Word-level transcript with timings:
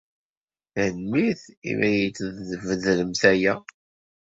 Tanemmirt 0.73 1.43
imi 1.69 1.83
ay 1.87 2.01
d-tbedremt 2.09 3.21
aya. 3.31 3.53